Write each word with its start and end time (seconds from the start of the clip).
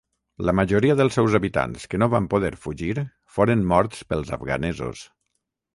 La 0.47 0.53
majoria 0.59 0.95
dels 1.01 1.17
seus 1.19 1.35
habitants 1.39 1.85
que 1.93 1.99
no 2.05 2.09
van 2.15 2.31
poder 2.33 2.51
fugir 2.65 2.91
foren 3.37 3.65
morts 3.75 4.05
pels 4.13 4.35
afganesos. 4.41 5.11